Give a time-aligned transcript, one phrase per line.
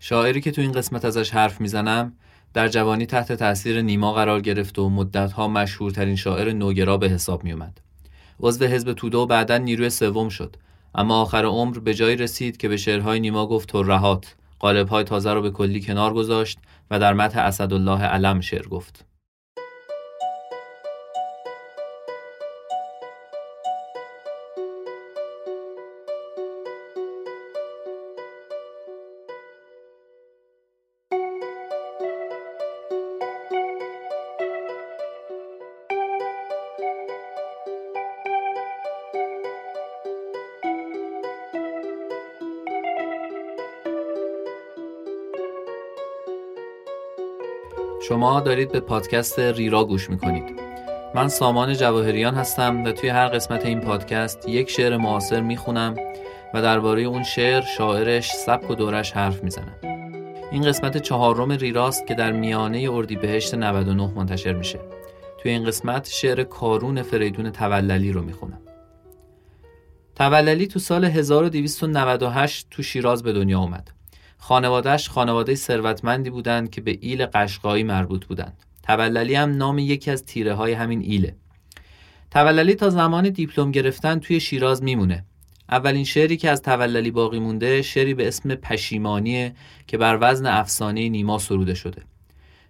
[0.00, 2.12] شاعری که تو این قسمت ازش حرف می‌زنم
[2.54, 7.52] در جوانی تحت تاثیر نیما قرار گرفت و مدتها مشهورترین شاعر نوگرا به حساب می
[7.52, 7.80] اومد.
[8.40, 10.56] عضو حزب توده و بعدا نیروی سوم شد.
[10.94, 15.42] اما آخر عمر به جایی رسید که به شعرهای نیما گفت ترهات قالبهای تازه رو
[15.42, 16.58] به کلی کنار گذاشت
[16.90, 19.05] و در متح اسدالله علم شعر گفت.
[48.08, 50.44] شما دارید به پادکست ریرا گوش می‌کنید.
[51.14, 55.94] من سامان جواهریان هستم و توی هر قسمت این پادکست یک شعر معاصر می‌خونم
[56.54, 59.74] و درباره اون شعر شاعرش سبک و دورش حرف می‌زنم.
[60.52, 64.80] این قسمت چهارم ریراست که در میانه اردیبهشت 99 منتشر میشه.
[65.42, 68.60] توی این قسمت شعر کارون فریدون توللی رو می‌خونم.
[70.14, 73.95] توللی تو سال 1298 تو شیراز به دنیا اومد.
[74.38, 78.64] خانوادهش خانواده ثروتمندی بودند که به ایل قشقایی مربوط بودند.
[78.82, 81.36] توللی هم نام یکی از تیره های همین ایله.
[82.30, 85.24] توللی تا زمان دیپلم گرفتن توی شیراز میمونه.
[85.68, 89.54] اولین شعری که از توللی باقی مونده شعری به اسم پشیمانیه
[89.86, 92.02] که بر وزن افسانه نیما سروده شده.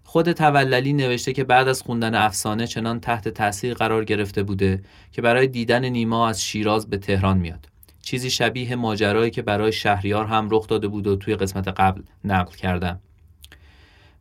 [0.05, 5.23] خود توللی نوشته که بعد از خوندن افسانه چنان تحت تاثیر قرار گرفته بوده که
[5.23, 7.69] برای دیدن نیما از شیراز به تهران میاد.
[8.07, 12.55] چیزی شبیه ماجرایی که برای شهریار هم رخ داده بود و توی قسمت قبل نقل
[12.55, 13.01] کردم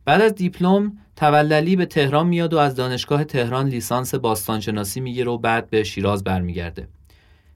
[0.04, 5.38] بعد از دیپلم توللی به تهران میاد و از دانشگاه تهران لیسانس باستانشناسی می‌گیره و
[5.38, 6.88] بعد به شیراز برمیگرده.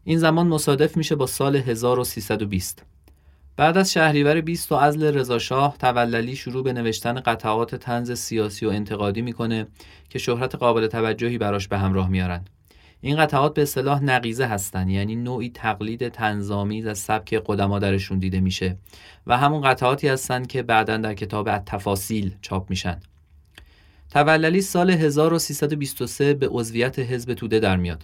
[0.04, 2.84] این زمان مصادف میشه با سال 1320
[3.56, 8.68] بعد از شهریور 20 و ازل رضاشاه توللی شروع به نوشتن قطعات تنز سیاسی و
[8.68, 9.66] انتقادی می‌کنه
[10.08, 12.44] که شهرت قابل توجهی براش به همراه میارن.
[13.00, 18.40] این قطعات به اصطلاح نقیزه هستن یعنی نوعی تقلید تنظامی از سبک قدما درشون دیده
[18.40, 18.76] میشه
[19.26, 23.00] و همون قطعاتی هستن که بعدا در کتاب تفاصیل چاپ میشن.
[24.10, 28.02] توللی سال 1323 به عضویت حزب توده در میاد.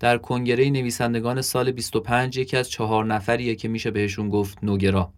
[0.00, 5.12] در کنگره نویسندگان سال 25 یکی از چهار نفریه که میشه بهشون گفت نوگرا.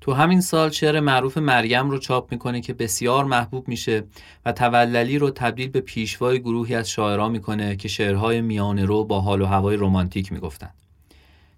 [0.00, 4.04] تو همین سال شعر معروف مریم رو چاپ می‌کنه که بسیار محبوب میشه
[4.46, 9.20] و توللی رو تبدیل به پیشوای گروهی از شاعران می‌کنه که شعرهای میانه رو با
[9.20, 10.70] حال و هوای رمانتیک می‌گفتن.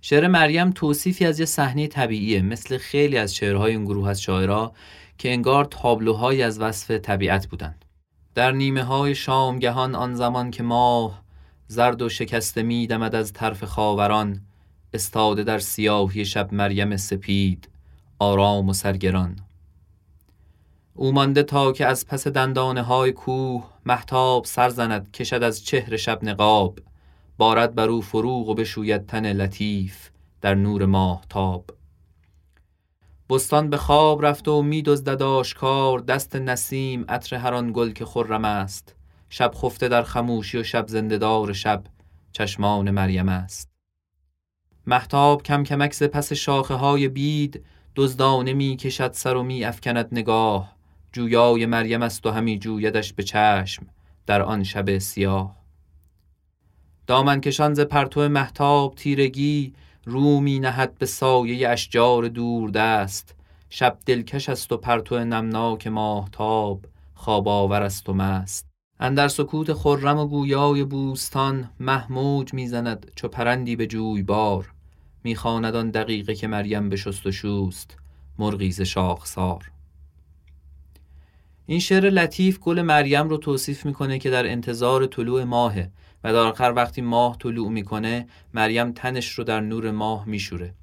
[0.01, 4.73] شعر مریم توصیفی از یه صحنه طبیعیه مثل خیلی از شعرهای این گروه از شاعرها
[5.19, 7.85] که انگار تابلوهایی از وصف طبیعت بودند.
[8.35, 11.23] در نیمه های شامگهان آن زمان که ماه
[11.67, 14.41] زرد و شکسته میدمد از طرف خاوران
[14.95, 17.69] استاده در سیاهی شب مریم سپید
[18.23, 19.37] آرام و سرگران.
[20.95, 25.97] او مانده تا که از پس دندانه های کوه محتاب سر زند کشد از چهر
[25.97, 26.79] شب نقاب
[27.39, 30.11] بارد بر او فروغ و بشوید تن لطیف
[30.41, 31.71] در نور ماه تاب
[33.31, 38.05] بستان به خواب رفت و می دزدد آشکار دست نسیم عطر هر آن گل که
[38.05, 38.97] خرم است.
[39.29, 41.85] شب خفته در خموشی و شب زندهدار شب
[42.33, 43.73] چشمان مریم است.
[44.87, 47.65] محتاب کم کمک ز پس شاخه های بید
[47.97, 50.77] دزدانه می کشد سر و می افکند نگاه.
[51.13, 53.87] جویای مریم است و همی جویدش به چشم
[54.27, 55.57] در آن شب سیاه.
[57.07, 59.73] دامن کشان ز پرتو محتاب تیرگی
[60.05, 63.35] رو می نهد به سایه اشجار دور دست
[63.71, 68.67] شب دلکش است و پرتو نمناک ماهتاب خواب آور است و مست.
[69.01, 74.73] اندر سکوت خرم و گویای بوستان محموج می‌زند چو پرندی به جوی بار
[75.25, 77.97] می‌خواند آن دقیقه که مریم به شست و شوست
[78.39, 79.71] مرغی ز شاخسار
[81.67, 85.91] این شعر لطیف گل مریم رو توصیف می‌کنه که در انتظار طلوع ماهه
[86.25, 90.75] و در آخر وقتی ماه طلوع می‌کنه مریم تنش رو در نور ماه میشوره.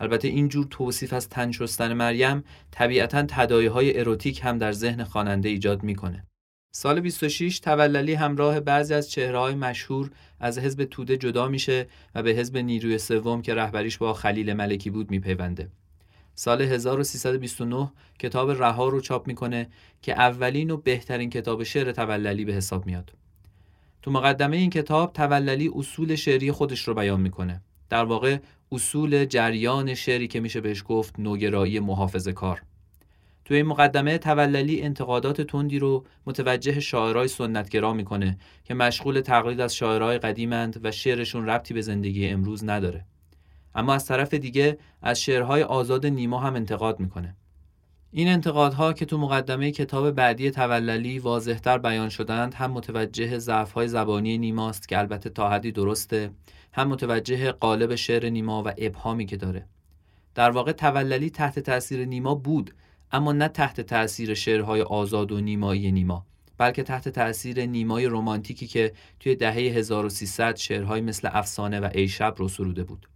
[0.00, 5.04] البته این جور توصیف از تن شستن مریم طبیعتا تدایی های اروتیک هم در ذهن
[5.04, 6.26] خواننده ایجاد می‌کنه.
[6.70, 10.10] سال 26 توللی همراه بعضی از چهره های مشهور
[10.40, 14.90] از حزب توده جدا میشه و به حزب نیروی سوم که رهبریش با خلیل ملکی
[14.90, 15.68] بود میپیونده.
[16.34, 19.68] سال 1329 کتاب رها رو چاپ می‌کنه
[20.02, 23.12] که اولین و بهترین کتاب شعر توللی به حساب میاد.
[24.02, 27.60] تو مقدمه این کتاب توللی اصول شعری خودش رو بیان می‌کنه.
[27.90, 28.38] در واقع
[28.72, 32.62] اصول جریان شعری که میشه بهش گفت نوگرایی محافظه کار.
[33.48, 39.74] تو این مقدمه توللی انتقادات تندی رو متوجه شاعرای سنتگرا می‌کنه که مشغول تقلید از
[39.74, 43.04] شاعرای قدیمند و شعرشون ربطی به زندگی امروز نداره.
[43.74, 47.36] اما از طرف دیگه از شعرهای آزاد نیما هم انتقاد می‌کنه.
[48.10, 54.38] این انتقادها که تو مقدمه کتاب بعدی توللی واضحتر بیان شدند هم متوجه ضعف‌های زبانی
[54.38, 56.30] نیماست که البته تا حدی درسته
[56.72, 59.66] هم متوجه قالب شعر نیما و ابهامی که داره.
[60.34, 62.74] در واقع توللی تحت تاثیر نیما بود
[63.12, 66.26] اما نه تحت تاثیر شعرهای آزاد و نیمایی نیما
[66.58, 72.48] بلکه تحت تاثیر نیمای رومانتیکی که توی دهه 1300 شعرهای مثل افسانه و ایشب رو
[72.48, 73.08] سروده بود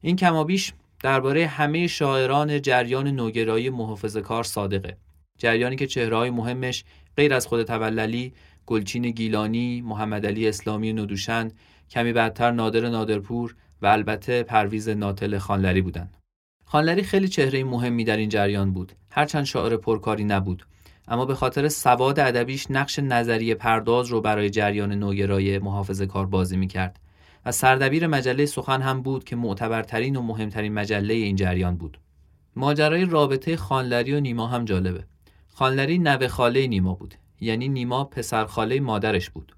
[0.00, 0.72] این کمابیش
[1.02, 4.96] درباره همه شاعران جریان نوگرایی محافظه کار صادقه
[5.38, 6.84] جریانی که چهرهای مهمش
[7.16, 8.32] غیر از خود توللی
[8.66, 11.50] گلچین گیلانی، محمد علی اسلامی ندوشن،
[11.90, 16.16] کمی بعدتر نادر نادرپور و البته پرویز ناتل خانلری بودند.
[16.68, 20.66] خانلری خیلی چهره مهمی در این جریان بود هرچند شاعر پرکاری نبود
[21.08, 26.56] اما به خاطر سواد ادبیش نقش نظریه پرداز رو برای جریان نوگرای محافظه کار بازی
[26.56, 27.00] می‌کرد
[27.46, 32.00] و سردبیر مجله سخن هم بود که معتبرترین و مهمترین مجله این جریان بود.
[32.56, 35.04] ماجرای رابطه خانلری و نیما هم جالبه.
[35.54, 39.55] خانلری نوه خاله نیما بود یعنی نیما پسر خاله مادرش بود.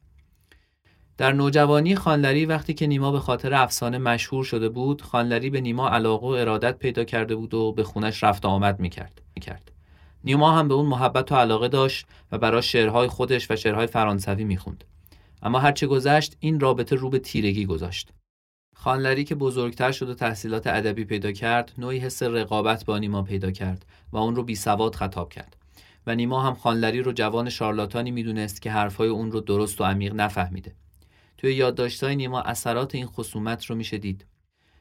[1.18, 5.88] در نوجوانی خانلری وقتی که نیما به خاطر افسانه مشهور شده بود خانلری به نیما
[5.88, 9.72] علاقه و ارادت پیدا کرده بود و به خونش رفت آمد می‌کرد.
[10.24, 14.44] نیما هم به اون محبت و علاقه داشت و برای شعرهای خودش و شعرهای فرانسوی
[14.44, 14.84] می‌خوند.
[15.42, 18.08] اما هرچه گذشت این رابطه رو به تیرگی گذاشت.
[18.76, 23.50] خانلری که بزرگتر شد و تحصیلات ادبی پیدا کرد، نوعی حس رقابت با نیما پیدا
[23.50, 25.56] کرد و اون رو بی سواد خطاب کرد.
[26.06, 30.14] و نیما هم خانلری رو جوان شارلاتانی می‌دونست که حرفای اون رو درست و عمیق
[30.14, 30.74] نفهمیده.
[31.38, 34.26] توی یادداشت‌های نیما اثرات این خصومت رو میشه دید.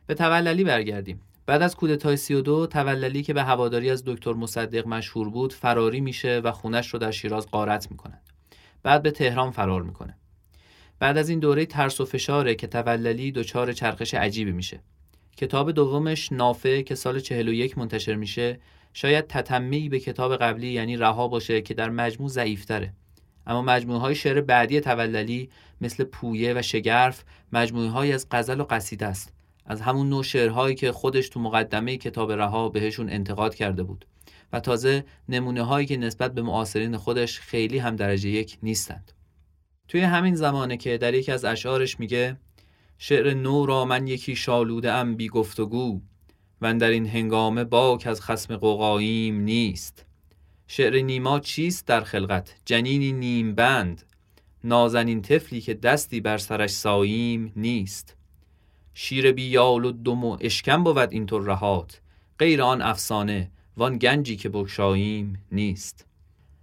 [0.08, 1.22] به توللی برگردیم.
[1.46, 6.42] بعد از کودتای 32 توللی که به هواداری از دکتر مصدق مشهور بود فراری میشه
[6.44, 8.20] و خونش رو در شیراز غارت می‌کنن.
[8.84, 10.18] بعد به تهران فرار می‌کنه.
[11.00, 14.80] بعد از این دوره ترس و فشاره که توللی دچار چرخش عجیبی میشه.
[15.38, 18.60] کتاب دومش نافه که سال 41 منتشر میشه
[18.94, 22.94] شاید تتمهی به کتاب قبلی یعنی رها باشه که در مجموع ضعیفتره.
[23.48, 25.50] اما مجموعه های شعر بعدی توللی
[25.82, 27.24] مثل پویه و شگرف
[27.54, 29.34] مجموعه های از غزل و قصیده است.
[29.66, 34.06] از همون نوع شعرهایی که خودش تو مقدمه کتاب رها بهشون انتقاد کرده بود.
[34.54, 39.12] و تازه نمونه هایی که نسبت به معاصرین خودش خیلی هم درجه یک نیستند.
[39.88, 42.38] توی همین زمانه که در یکی از اشعارش میگه
[42.98, 46.02] شعر نو را من یکی شالوده ام بی گفتگو
[46.62, 50.07] و در این هنگامه باک از خسم قوقاییم نیست.
[50.68, 54.04] شعر نیما چیست در خلقت؟ جنینی نیم بند.
[54.64, 58.16] نازنین طفلی که دستی بر سرش ساییم نیست.
[58.94, 62.02] شیر بیال و دم و اشکم بود اینطور رهات
[62.40, 66.06] غیر آن افسانه وان گنجی که بکشاییم نیست.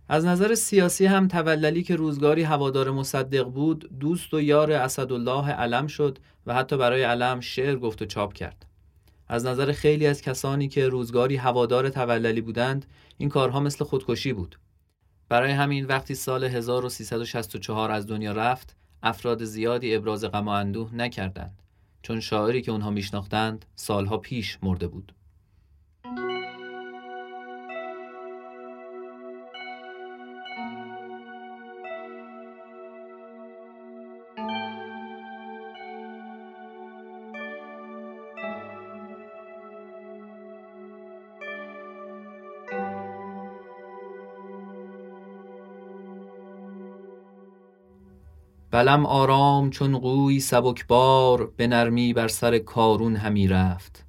[0.09, 5.87] از نظر سیاسی هم توللی که روزگاری هوادار مصدق بود دوست و یار اسدالله علم
[5.87, 8.67] شد و حتی برای علم شعر گفت و چاپ کرد.
[9.29, 12.87] از نظر خیلی از کسانی که روزگاری هوادار توللی بودند
[13.19, 14.59] این کارها مثل خودکشی بود.
[15.29, 21.63] برای همین وقتی سال 1364 از دنیا رفت افراد زیادی ابراز غم و اندوه نکردند.
[22.03, 25.15] چون شاعری که اونها میشناختند سالها پیش مرده بود.
[48.75, 54.05] بلم آرام چون قوی سبکبار به نرمی بر سر کارون همی رفت.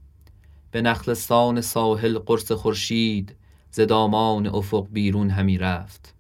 [0.72, 3.36] به نخلستان ساحل قرص خورشید
[3.72, 6.14] ز دامان افق بیرون همی رفت.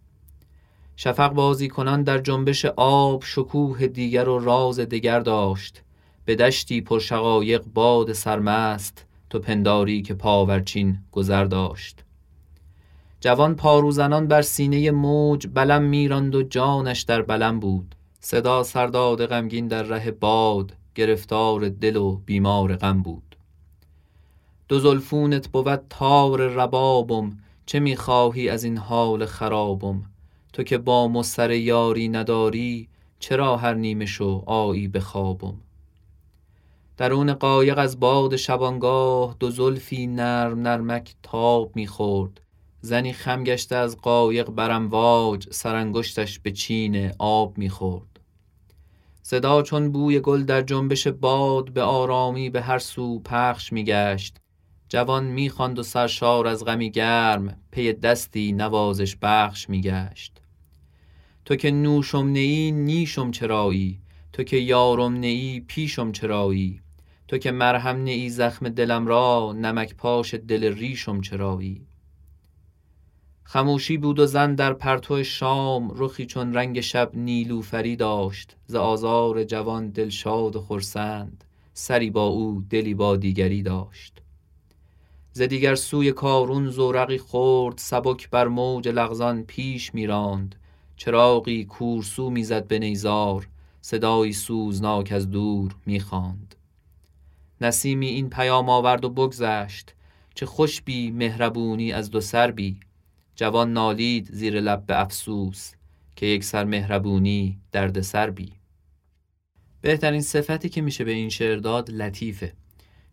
[0.95, 5.81] شفق بازی کنان در جنبش آب شکوه دیگر و راز دگر داشت.
[6.25, 12.03] به دشتی پر شقایق باد سرمست تو پنداری که پاورچین گذر داشت.
[13.19, 17.95] جوان پاروزنان بر سینه موج بلم میراند و جانش در بلم بود.
[18.27, 23.35] صدا سرداد غمگین در ره باد گرفتار دل و بیمار غم بود.
[24.67, 30.03] دو زلفونت بود تار ربابم چه می‌خواهی از این حال خرابم؟
[30.53, 32.87] تو که با مستر یاری نداری
[33.19, 35.55] چرا هر نیمه شو آیی به خوابم؟
[36.97, 42.41] درون قایق از باد شبانگاه دو زلفی نرم نرمک تاب می‌خورد.
[42.81, 48.14] زنی خم گشته از قایق برم واج سرانگشتش به چین آب می‌خورد.
[49.27, 54.37] صدا چون بوی گل در جنبش باد به آرامی به هر سو پخش میگشت.
[54.89, 60.41] جوان می‌خواند و سرشار از غمی گرم پی دستی نوازش بخش میگشت.
[61.45, 63.99] تو که نوشم نیی نیشم چرایی.
[64.33, 66.81] تو که یارم نیی پیشم چرایی.
[67.27, 71.87] تو که مرهم نیی زخم دلم را نمک پاش دل ریشم چرایی.
[73.47, 79.43] خموشی بود و زن در پرتو شام رخی چون رنگ شب نیلوفری داشت ز آزار
[79.43, 84.21] جوان دلشاد و خرسند سری با او دلی با دیگری داشت.
[85.31, 90.55] ز دیگر سوی کارون زورقی خورد سبک بر موج لغزان پیش میراند.
[90.97, 93.47] چراغی کورسو می‌زد به نیزار
[93.81, 96.55] صدایی سوزناک از دور می‌خواند.
[97.61, 99.93] نسیمی این پیام آورد و بگذشت
[100.35, 102.79] چه خوش بی مهربونی از دو سر بی.
[103.35, 105.71] جوان نالید زیر لب به افسوس
[106.15, 108.53] که یک سر مهربونی درد سر بی.
[109.81, 112.53] بهترین صفتی که میشه به این شعر داد لطیفه.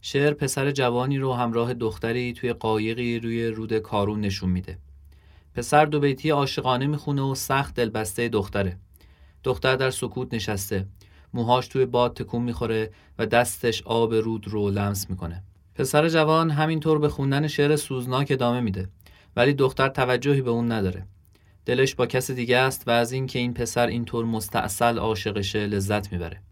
[0.01, 4.79] شعر پسر جوانی رو همراه دختری توی قایقی روی رود کارون نشون میده.
[5.55, 8.79] پسر دو بیتی عاشقانه می‌خونه و سخت دلبسته دختره.
[9.45, 10.87] دختر در سکوت نشسته.
[11.35, 15.43] موهاش توی باد تکون می‌خوره و دستش آب رود رو لمس می‌کنه.
[15.75, 18.89] پسر جوان همینطور به خوندن شعر سوزناک ادامه میده.
[19.37, 21.07] ولی دختر توجهی به اون نداره.
[21.67, 26.43] دلش با کس دیگه است و از اینکه این پسر اینطور مستاصل عاشقشه لذت می‌بره.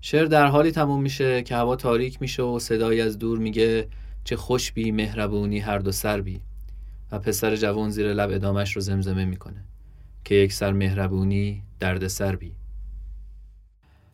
[0.00, 3.88] شعر در حالی تموم میشه که هوا تاریک میشه و صدایی از دور میگه
[4.24, 6.40] چه خوش بی مهربونی هر دو سر بی
[7.12, 9.64] و پسر جوان زیر لب ادامش رو زمزمه می‌کنه
[10.24, 12.52] که یک سر مهربونی درد سر بی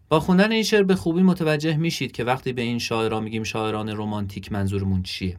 [0.08, 3.88] با خوندن این شعر به خوبی متوجه میشید که وقتی به این شاعران میگیم شاعران
[3.88, 5.38] رمانتیک منظورمون چیه.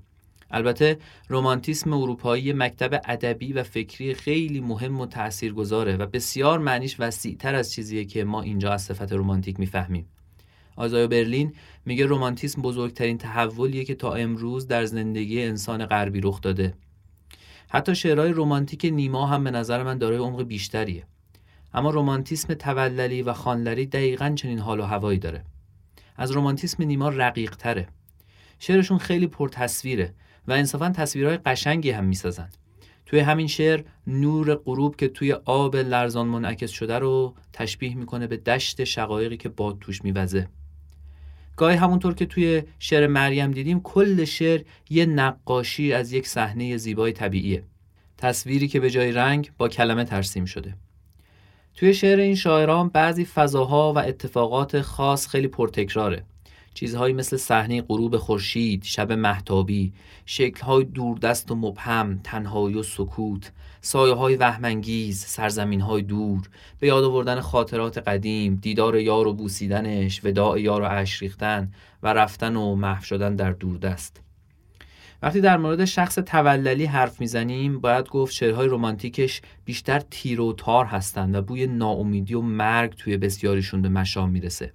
[0.52, 0.98] البته
[1.30, 7.74] رمانتیسم اروپایی مکتب ادبی و فکری خیلی مهم و تاثیرگذاره و بسیار معنیش وسیعتر از
[7.74, 10.06] چیزیه که ما اینجا از صفت رمانتیک می‌فهمیم.
[10.76, 11.54] آزایا برلین
[11.86, 16.74] میگه رمانتیسم بزرگترین تحولیه که تا امروز در زندگی انسان غربی رخ داده.
[17.70, 21.04] حتی شعرهای رمانتیک نیما هم به نظر من دارای عمق بیشتریه.
[21.74, 25.44] اما رمانتیسم توللی و خانلری دقیقا چنین حال و هوایی داره.
[26.16, 27.88] از رمانتیسم نیما رقیق تره
[28.60, 30.14] شعرشون خیلی پرتصویره.
[30.48, 32.50] و انصافا تصویرهای قشنگی هم می‌سازن.
[33.06, 38.38] توی همین شعر نور غروب که توی آب لرزان منعکس شده رو تشبیه می‌کنه به
[38.38, 40.48] دشت شقایقی که باد توش میوزه.
[41.56, 47.12] گاهی همونطور که توی شعر مریم دیدیم کل شعر یه نقاشی از یک صحنه زیبای
[47.12, 47.64] طبیعیه.
[48.18, 50.76] تصویری که به جای رنگ با کلمه ترسیم شده.
[51.76, 56.24] توی شعر این شاعران بعضی فضاها و اتفاقات خاص خیلی پرتکراره.
[56.78, 59.94] چیزهایی مثل صحنه غروب خورشید، شب محتابی،
[60.26, 67.04] شکلهای دوردست و مبهم، تنهایی و سکوت، سایه های وهمانگیز، سرزمین های دور، به یاد
[67.04, 71.72] آوردن خاطرات قدیم، دیدار یار و بوسیدنش، وداع یار و اش ریختن
[72.04, 74.22] و رفتن و محو شدن در دوردست.
[75.22, 80.86] وقتی در مورد شخص توللی حرف می‌زنیم باید گفت شعرهای رمانتیکش بیشتر تیر و تار
[80.86, 84.72] هستند و بوی ناامیدی و مرگ توی بسیاریشون به مشام می‌رسه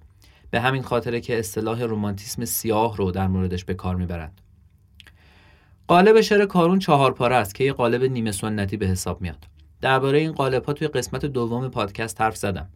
[0.53, 4.41] به همین خاطره که اصطلاح رومانتیسم سیاه رو در موردش به کار می‌برند.
[5.87, 9.47] قالب شعر کارون چهار پاره است که یه قالب نیمه سنتی به حساب میاد.
[9.81, 12.69] درباره این قالب ها توی قسمت دوم پادکست حرف زدم.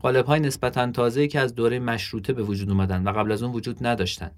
[0.00, 3.52] قالب های نسبتا تازه که از دوره مشروطه به وجود اومدن و قبل از اون
[3.52, 4.30] وجود نداشتن.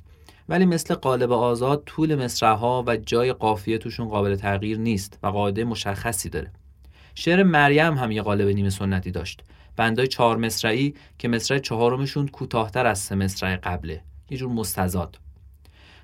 [0.49, 5.64] ولی مثل قالب آزاد طول مصرعها و جای قافیه توشون قابل تغییر نیست و قاعده
[5.64, 6.50] مشخصی داره.
[7.14, 9.43] شعر مریم هم یه قالب نیمه سنتی داشت.
[9.76, 14.02] بندای چهار مصرعی که مصرع چهارمشون کوتاهتر از سه مصرع قبله.
[14.30, 15.18] یه جور مستزاد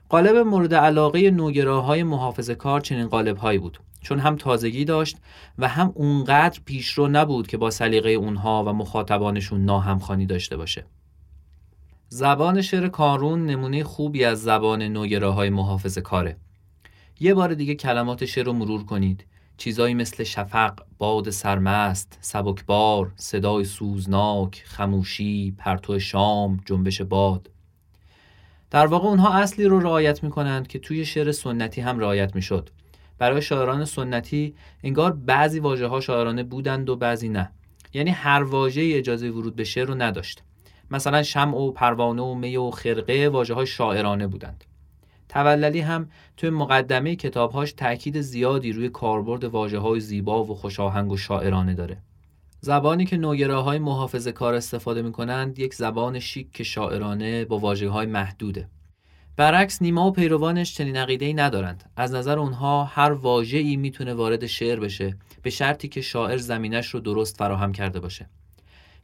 [0.09, 3.81] قالب مورد علاقه نوگراهای محافظ کار چنین قالب هایی بود.
[4.01, 5.17] چون هم تازگی داشت
[5.59, 10.85] و هم اونقدر پیشرو نبود که با سلیقه اونها و مخاطبانشون ناهمخانی داشته باشه.
[12.09, 16.37] زبان شعر کارون نمونه خوبی از زبان نوگراهای محافظ کاره.
[17.21, 19.27] یه بار دیگه کلمات شعر رو مرور کنید.
[19.63, 27.51] چیزایی مثل شفق، باد سرمست، سبکبار، صدای سوزناک، خموشی، پرتو شام، جنبش باد.
[28.71, 32.71] در واقع اونها اصلی رو رعایت می‌کنند که توی شعر سنتی هم رعایت می‌شد.
[33.19, 37.53] برای شاعران سنتی انگار بعضی واژه ها شاعرانه بودند و بعضی نه.
[37.93, 40.43] یعنی هر واژه اجازه ورود به شعر رو نداشت.
[40.91, 44.65] مثلا شمع و پروانه و می و خرقه واژه های شاعرانه بودند.
[45.33, 51.17] توللی هم توی مقدمه کتابهاش تاکید زیادی روی کاربرد واجه های زیبا و خوشاهنگ و
[51.17, 51.99] شاعرانه داره.
[52.61, 57.89] زبانی که نوگراهای محافظ کار استفاده می کنند یک زبان شیک که شاعرانه با واجه
[57.89, 58.69] های محدوده.
[59.37, 61.91] برعکس نیما و پیروانش چنین عقیده ندارند.
[61.97, 66.87] از نظر اونها هر واژه ای می‌تونه وارد شعر بشه به شرطی که شاعر زمینش
[66.89, 68.29] رو درست فراهم کرده باشه.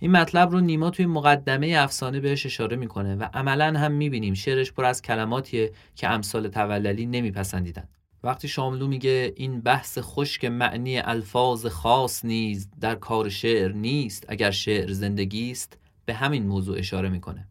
[0.00, 4.72] این مطلب رو نیما توی مقدمه افسانه بهش اشاره می‌کنه و عملا هم می‌بینیم شعرش
[4.72, 7.88] پر از کلماتیه که امثال توللی نمیپسندیدن.
[8.22, 14.50] وقتی شاملو میگه این بحث خشک معنی الفاظ خاص نیز در کار شعر نیست اگر
[14.50, 17.48] شعر زندگی است به همین موضوع اشاره می‌کنه.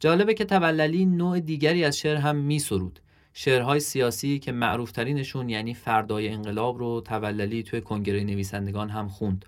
[0.00, 3.00] جالبه که توللی نوع دیگری از شعر هم میسرود.
[3.32, 9.44] شعرهای سیاسی که معروفترینشون یعنی فردای انقلاب رو توللی توی کنگره نویسندگان هم خوند.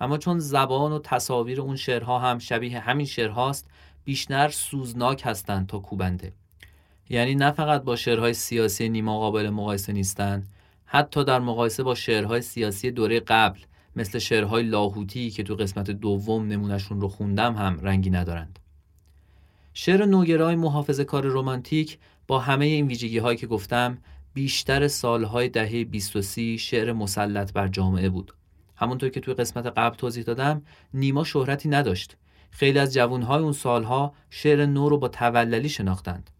[0.00, 3.68] اما چون زبان و تصاویر اون شعرها هم شبیه همین شعرهاست
[4.04, 6.32] بیشتر سوزناک هستند تا کوبنده.
[7.08, 10.48] یعنی نه فقط با شعرهای سیاسی نیما قابل مقایسه نیستند
[10.84, 13.58] حتی در مقایسه با شعرهای سیاسی دوره قبل
[13.96, 18.58] مثل شعرهای لاهوتی که تو قسمت دوم نمونشون رو خوندم هم رنگی ندارند.
[19.74, 23.98] شعر نوگرای محافظه کار رومانتیک با همه این ویژگی هایی که گفتم
[24.34, 28.32] بیشتر سالهای دهه 20 شعر مسلط بر جامعه بود.
[28.78, 30.62] همونطور که توی قسمت قبل توضیح دادم
[30.94, 32.16] نیما شهرتی نداشت.
[32.50, 36.30] خیلی از جوانهای اون سالها شعر نو رو با توللی شناختند.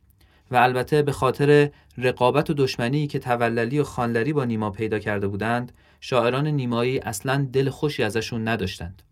[0.50, 5.28] و البته به خاطر رقابت و دشمنی که توللی و خانلری با نیما پیدا کرده
[5.28, 9.02] بودند شاعران نیمایی اصلا دل خوشی ازشون نداشتند.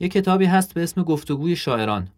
[0.00, 2.08] یک کتابی هست به اسم گفتگوی شاعران.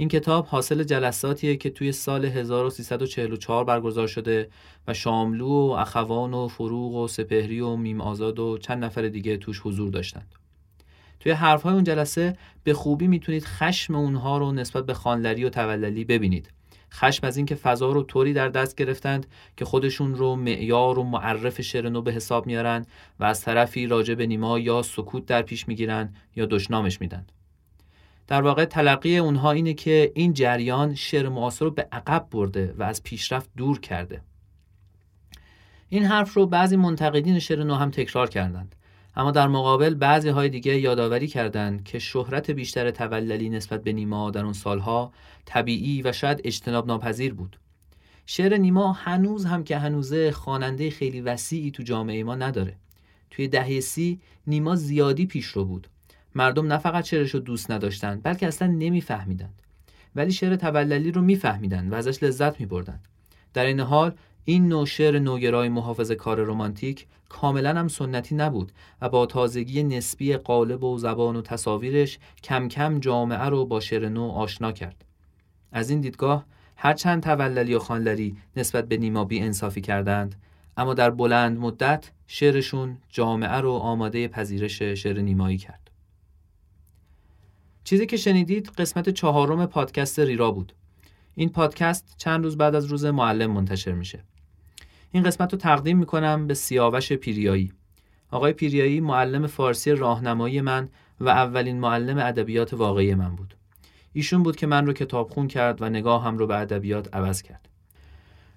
[0.00, 4.48] این کتاب حاصل جلساتیه که توی سال 1344 برگزار شده
[4.88, 9.36] و شاملو و اخوان و فروغ و سپهری و میم آزاد و چند نفر دیگه
[9.36, 10.34] توش حضور داشتند.
[11.20, 16.04] توی حرفهای اون جلسه به خوبی می‌تونید خشم اونها رو نسبت به خانلری و توللی
[16.04, 16.52] ببینید.
[16.92, 19.26] خشم از اینکه فضا رو طوری در دست گرفتند
[19.56, 22.86] که خودشون رو معیار و معرف شعر نو به حساب میارن
[23.18, 27.26] و از طرفی راجع به نیما یا سکوت در پیش می‌گیرن یا دشنامش میدن.
[28.30, 32.82] در واقع تلقی اونها اینه که این جریان شعر معاصر رو به عقب برده و
[32.82, 34.22] از پیشرفت دور کرده.
[35.88, 38.74] این حرف رو بعضی منتقدین شعر نو هم تکرار کردند.
[39.16, 44.30] اما در مقابل بعضی های دیگه یادآوری کردند که شهرت بیشتر توللی نسبت به نیما
[44.30, 45.12] در اون سالها
[45.44, 47.58] طبیعی و شاید اجتناب ناپذیر بود.
[48.26, 52.76] شعر نیما هنوز هم که هنوزه خواننده خیلی وسیعی تو جامعه ما نداره.
[53.30, 55.88] توی دهه سی نیما زیادی پیشرو بود.
[56.34, 59.62] مردم نه فقط شعرش رو دوست نداشتند بلکه اصلا نمیفهمیدند.
[60.16, 63.08] ولی شعر توللی رو میفهمیدند و ازش لذت میبردند.
[63.54, 64.12] در این حال
[64.44, 68.72] این نوع شعر نوگرای محافظ کار رمانتیک کاملا هم سنتی نبود
[69.02, 74.08] و با تازگی نسبی قالب و زبان و تصاویرش کم کم جامعه رو با شعر
[74.08, 75.04] نو آشنا کرد.
[75.72, 76.44] از این دیدگاه
[76.76, 80.34] هرچند توللی و خانلری نسبت به نیما بی انصافی کردند
[80.76, 85.89] اما در بلند مدت شعرشون جامعه رو آماده پذیرش شعر نیمایی کرد.
[87.84, 90.72] چیزی که شنیدید قسمت چهارم پادکست ریرا بود.
[91.34, 94.24] این پادکست چند روز بعد از روز معلم منتشر میشه.
[95.12, 97.72] این قسمت رو تقدیم می‌کنم به سیاوش پیریایی.
[98.30, 100.88] آقای پیریایی معلم فارسی راهنمایی من
[101.20, 103.54] و اولین معلم ادبیات واقعی من بود.
[104.12, 107.68] ایشون بود که من رو کتابخون کرد و نگاه هم رو به ادبیات عوض کرد.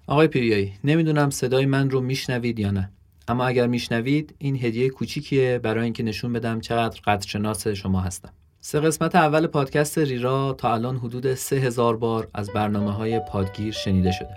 [0.06, 2.90] آقای پیریایی نمی‌دونم صدای من رو میشنوید یا نه.
[3.28, 8.32] اما اگر میشنوید این هدیه کوچیکیه برای اینکه نشون بدم چقدر قدرشناس شما هستم.
[8.66, 13.72] سه قسمت اول پادکست ریرا تا الان حدود سه هزار بار از برنامه های پادگیر
[13.72, 14.34] شنیده شده.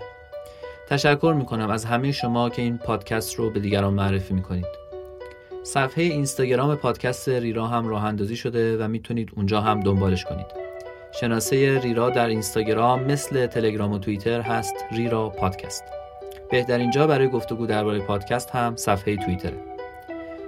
[0.88, 4.66] تشکر می‌کنم از همه شما که این پادکست رو به دیگران معرفی می‌کنید.
[5.62, 10.46] صفحه اینستاگرام پادکست ریرا هم راه اندازی شده و می‌تونید اونجا هم دنبالش کنید.
[11.20, 15.84] شناسه ریرا در اینستاگرام مثل تلگرام و توییتر هست ریرا پادکست.
[16.50, 19.58] بهترین جا برای گفتگو درباره پادکست هم صفحه توییتره.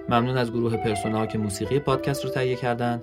[0.08, 3.02] ممنون از گروه پرسونا که موسیقی پادکست رو تهیه کردند